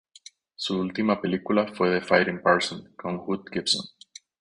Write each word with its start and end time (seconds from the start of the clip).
Su 0.55 0.79
última 0.79 1.21
película 1.21 1.71
fue 1.75 1.91
"The 1.99 2.03
Fighting 2.03 2.41
Parson", 2.41 2.91
con 2.97 3.17
Hoot 3.23 3.51
Gibson. 3.51 3.85